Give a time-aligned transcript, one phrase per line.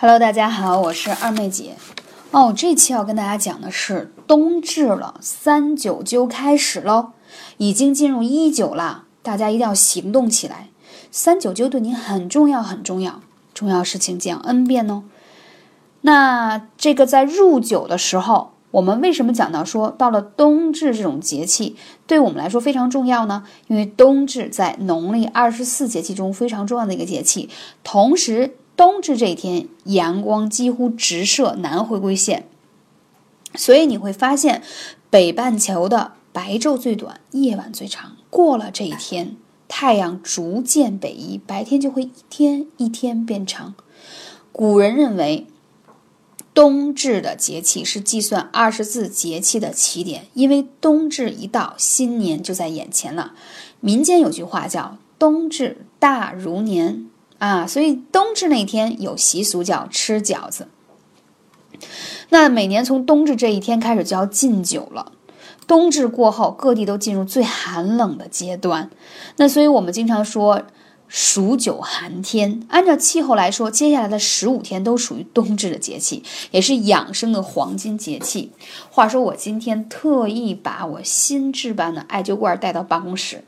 [0.00, 1.74] Hello，大家好，我是二妹姐。
[2.30, 7.08] 哦，这期要跟大家讲的是冬至了，三九灸开始喽，
[7.56, 10.68] 已经进入一九了，大家一定要行动起来。
[11.10, 13.20] 三九灸对您很重要，很重要，
[13.52, 15.02] 重要事情讲 N 遍哦。
[16.02, 18.52] 那这个在入九的时候。
[18.70, 21.74] 我们为什么讲到说到了冬至这种节气，
[22.06, 23.42] 对我们来说非常重要呢？
[23.66, 27.48] 因为冬至在农历二十四节气中非常重要的一个节气，
[27.82, 32.46] 同时冬至这一天阳光几乎直射南回归线，
[33.54, 34.62] 所以你会发现
[35.10, 38.16] 北半球的白昼最短，夜晚最长。
[38.30, 39.36] 过了这一天，
[39.66, 43.74] 太阳逐渐北移，白天就会一天一天变长。
[44.52, 45.48] 古人认为。
[46.54, 53.34] 冬至的节气是计算二十四节气的起点，因为冬至一到，新年就在眼前了。
[53.78, 57.06] 民间有句话叫“冬至大如年”
[57.38, 60.68] 啊，所以冬至那天有习俗叫吃饺子。
[62.30, 65.12] 那每年从冬至这一天开始就要禁酒了。
[65.66, 68.90] 冬至过后，各地都进入最寒冷的阶段。
[69.36, 70.62] 那所以我们经常说。
[71.10, 78.52] 数九寒天，按照气候来说，接下来的十五天都属于冬至的节气，也是养生的黄金节气。
[78.90, 83.42] 话说，我今天特意把我新置办的艾灸罐带到办公室，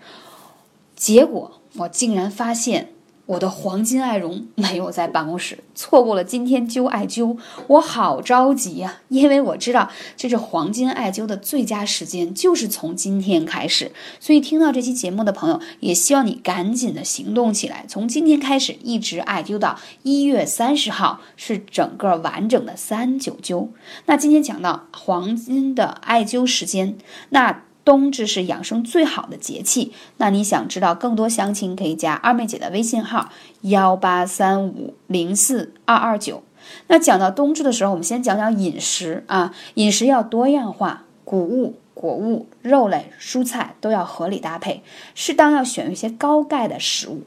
[0.96, 2.94] 结果我竟然发现。
[3.30, 9.02] 我的黄金艾绒没有在办公室，错过了今天灸艾灸，我好着急呀！
[9.08, 13.92] 因为我知道这是黄金艾灸的最佳时间，就是从今天开始。
[14.18, 23.68] 所以听到这期节目的朋友，也希望你赶紧的行动起来，从今天开始一直艾灸到一月三十号，是整个完整的三九灸。
[24.06, 27.62] 那今天讲到黄金的艾灸时间，那。
[27.84, 33.30] 冬至是养生最好的节气，那你想知道更多详情，可以加二妹姐的微信号
[33.62, 36.42] 幺八三五零四二二九。
[36.88, 44.82] 那讲到冬至的时候，我们先讲讲饮食啊，饮食要多样化，谷物、果物、肉类、蔬菜都要合理搭配，
[45.14, 47.22] 适当要选一些高钙的食物。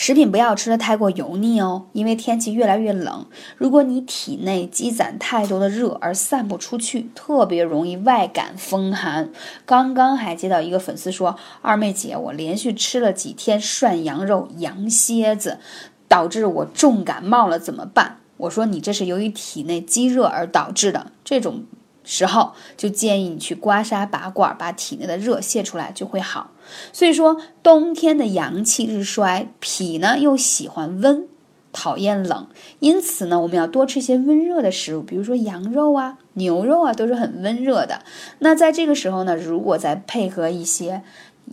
[0.00, 3.26] 食品不要吃的太过油腻哦，因为天气越来越冷。
[3.56, 9.30] 如果你体内积攒太多的热而散不出去，特别容易外感风寒。
[9.66, 15.58] 刚刚还接到一个粉丝说：“二妹姐，我连续吃了几天涮羊肉、羊蝎子，
[16.06, 21.64] 导致我重感冒了，怎么办？”我说：“你这是由于体内积热而导致的，这种。”
[22.10, 26.52] 时候就建议你去刮痧拔罐，把体内的热泄出来就会好。
[26.90, 31.28] 所以说，冬天的阳气日衰，脾呢又喜欢温，
[31.70, 32.46] 讨厌冷，
[32.78, 38.00] 因此呢，我们要多吃一些温热的食物，比如说羊肉啊、牛肉啊，都是很温热的。
[38.38, 41.02] 那在这个时候呢，如果再配合一些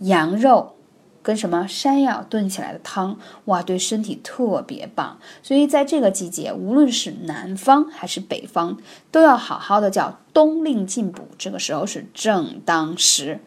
[0.00, 0.75] 羊肉。
[1.26, 5.18] 跟什么山药炖起来的汤，哇，对身体特别棒。
[5.42, 8.76] 所以在这个季节，无论是南方还是北方，
[9.10, 11.26] 都要好好的叫冬令进补。
[11.36, 13.40] 这个时候是正当时。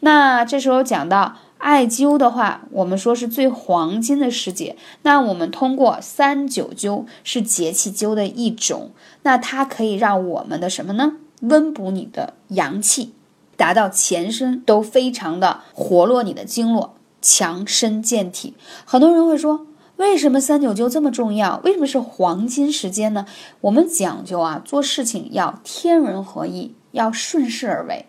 [0.00, 4.76] 那这时候讲到艾灸的话，我们说是最黄金的时节。
[5.00, 8.90] 那我们通过三九灸是节气灸的一种，
[9.22, 11.14] 那它可以让我们的什么呢？
[11.40, 13.14] 温补你的阳气，
[13.56, 16.96] 达到全身都非常的活络你的经络。
[17.22, 19.66] 强身健体，很多人会说，
[19.96, 21.60] 为什么三九灸这么重要？
[21.64, 23.24] 为什么是黄金时间呢？
[23.62, 28.06] 我们讲究啊，做事情要天人合一，要顺势而为。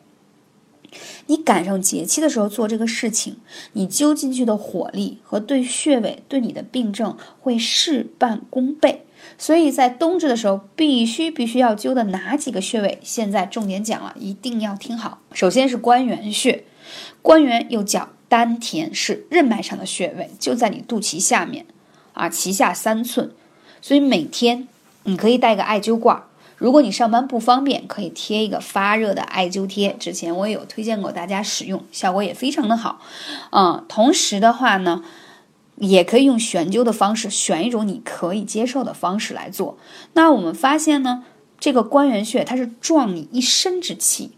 [1.26, 3.38] 你赶上节气的时候做这个事情，
[3.74, 9.06] 你灸进去的火力和对穴位、对你的病症会事半功倍。
[9.38, 13.00] 所以在冬至的时候，必须必须要灸的哪几个穴位？
[13.04, 15.20] 现在重点讲了，一定要听好。
[15.32, 16.66] 首先是关元穴，
[17.22, 18.10] 关元又叫。
[18.34, 21.68] 丹田是任脉上的穴位，就在你肚脐下面，
[22.14, 23.32] 啊，脐下三寸。
[23.80, 24.68] 所以每天
[25.04, 26.24] 你可以带个艾灸罐，
[26.58, 29.96] 如果你上班不方便，可以贴一个发热的艾灸贴。
[30.00, 33.00] 之前我也有推荐过大家使用，效果也非常的好。
[33.52, 35.04] 嗯，同时的话呢，
[35.76, 39.78] 也可以用悬灸的方式，选一种你可以接受的方式来做。
[40.14, 41.24] 那我们发现呢，
[41.60, 44.32] 这个关元穴它是壮你一身之气。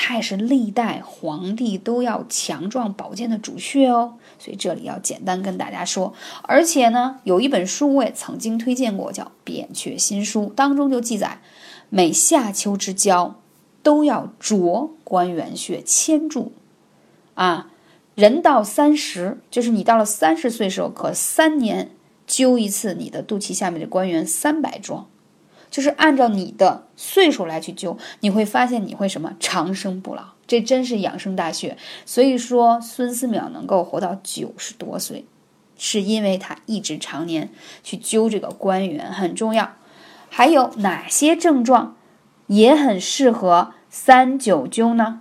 [0.00, 6.14] 它也是历代皇帝都要强壮保健的主穴哦，所以这里要简单跟大家说。
[6.42, 11.40] 而且呢，有一本书我也曾经推荐过，叫《扁鹊新书》，当中就记载，
[11.90, 13.34] 每夏秋之交
[13.82, 16.52] 都要啄关元穴，牵住。
[17.34, 17.72] 啊，
[18.14, 21.90] 人到三十，就是你到了三十岁时候，可三年
[22.28, 25.08] 灸一次你的肚脐下面的关元三百桩。
[25.70, 31.76] 就是按照你的岁数来去灸，你会发现你会什么长生不老，这真是养生大穴。
[32.04, 35.24] 所以说孙思邈能够活到九十多岁，
[35.76, 37.50] 是因为他一直常年
[37.82, 39.72] 去灸这个关元很重要。
[40.30, 41.96] 还有哪些症状
[42.46, 45.20] 也很适合三九灸呢？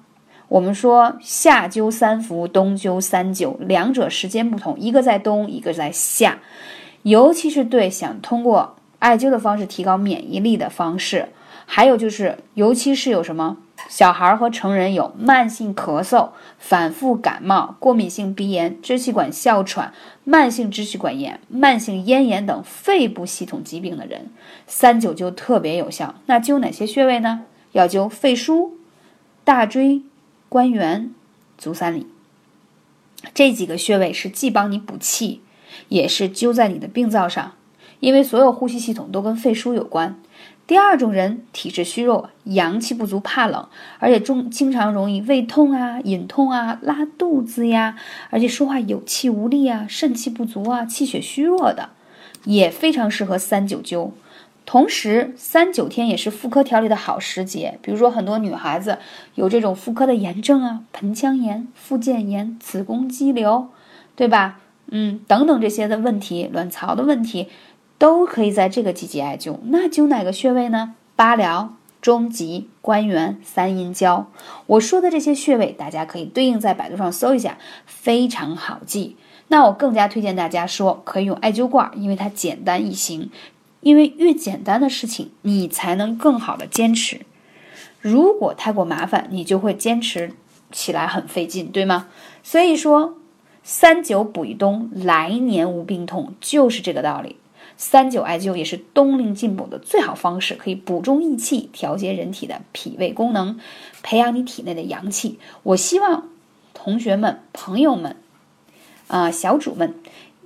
[0.49, 6.39] 我们说夏灸三伏，冬灸三九，两者时间不同，一个在冬，一个在夏。
[7.03, 8.75] 尤其是对想通过
[9.07, 11.30] 艾灸的方式提高免疫力的方式，
[11.65, 13.56] 还有就是，尤其是有什么
[13.88, 19.94] 小孩和成人有慢性咳嗽、反复感冒、过敏性鼻炎、支气管哮喘、
[20.25, 24.30] 慢性支气管炎、慢性咽炎等肺部系统疾病的人，
[24.68, 26.15] 三九灸特别有效。
[26.25, 27.45] 那灸哪些穴位呢？
[27.71, 28.71] 要灸肺腧、
[29.45, 30.01] 大椎。
[30.50, 31.13] 关元、
[31.57, 32.07] 足三里
[33.33, 35.42] 这几个穴位是既帮你补气，
[35.89, 37.51] 也是灸在你的病灶上，
[37.99, 40.19] 因为所有呼吸系统都跟肺腧有关。
[40.65, 43.67] 第二种人体质虚弱，阳气不足，怕冷，
[43.99, 47.95] 而且中经常容易胃痛啊、隐痛啊、拉肚子呀，
[48.29, 51.91] 而且说话有气无力啊、肾气不足啊、气血虚弱的，
[52.44, 54.11] 也非常适合三九灸。
[54.65, 57.79] 同时，三九天也是妇科调理的好时节。
[57.81, 58.97] 比如说，很多女孩子
[59.35, 63.69] 有这种妇科的炎症啊，盆腔炎、附件炎、子宫肌瘤，
[64.17, 64.59] 对吧？
[64.91, 67.47] 嗯，等等这些的问题，卵巢的问题，
[67.97, 69.57] 都可以在这个季节艾灸。
[69.65, 70.95] 那灸哪个穴位呢？
[71.15, 71.69] 八髎、
[72.01, 74.27] 中极、关元、三阴交。
[74.67, 79.15] 我说的这些穴位，大家可以对应在百度上搜一下，非常好记。
[79.47, 83.29] 那我更加推荐大家说，可以用艾灸罐，因为它简单易行。
[83.81, 87.21] 因为越简单的事情，你才能更好的坚持。
[88.01, 90.33] 如果太过麻烦，你就会坚持
[90.71, 92.07] 起来很费劲，对吗？
[92.44, 93.15] 所以说，
[93.63, 97.38] 三九补一冬，来年无病痛，就是这个道理。
[97.77, 103.59] 三九艾灸也是冬令进补的最好方式，可以补中益气，调节人体的脾胃功能，
[104.03, 105.39] 培养你体内的阳气。
[105.63, 106.29] 我希望
[106.74, 108.18] 同学们、朋友们，
[109.07, 109.94] 啊，小主们。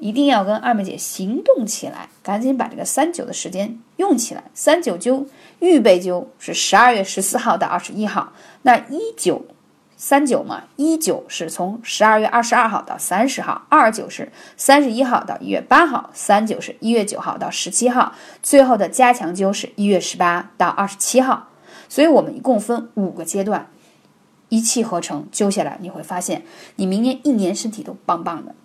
[0.04, 4.44] 一定要跟二妹姐行动起来，赶紧把这个三九的时间用起来。
[4.56, 5.28] 三九灸
[5.60, 9.46] 预备灸是十二月十四号到二十一号，那一九
[10.04, 21.50] 三九嘛，一九是从十二月二十二号到三十号，二九是三十一号到一月八号，三九是一月九号到十七号，最后的加强灸是一月十八到二十七号。
[21.88, 23.70] 所以我们一共分五个阶段，
[24.50, 26.42] 一气呵成灸下来，你会发现
[26.78, 28.56] 你明年一年身体都棒棒的。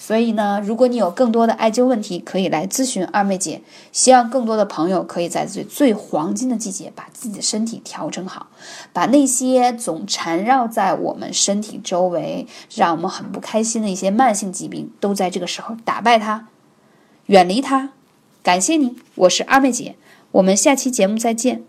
[0.00, 3.60] 所以呢，如果你有更多的艾灸问题，可以来咨询二妹姐。
[3.92, 8.46] 希望更多的朋友可以在最最黄金的季节，把自己的身体调整好，
[8.92, 16.46] 把那些总缠绕在我们身体周围，让我们很不开心的一些慢性疾病，都在这个时候打败它，
[17.26, 17.90] 远离它。
[18.42, 19.96] 感谢你，我是二妹姐，
[20.30, 21.67] 我们下期节目再见。